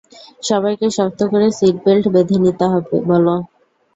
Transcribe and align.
সবাইকে 0.43 0.87
শক্ত 0.97 1.19
করে 1.31 1.47
সিট 1.57 1.75
বেল্ট 1.85 2.05
বেঁধে 2.13 2.37
নিতে 2.43 2.65
বলো। 3.09 3.35